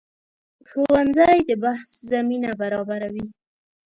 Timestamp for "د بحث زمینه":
1.49-2.51